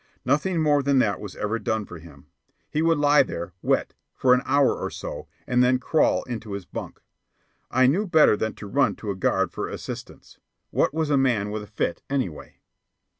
[0.25, 2.25] Nothing more than that was ever done for him.
[2.71, 6.65] He would lie there, wet, for an hour or so, and then crawl into his
[6.65, 7.01] bunk.
[7.69, 10.39] I knew better than to run to a guard for assistance.
[10.71, 12.61] What was a man with a fit, anyway?